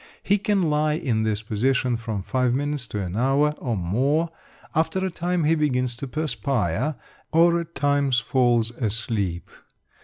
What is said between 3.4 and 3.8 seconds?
or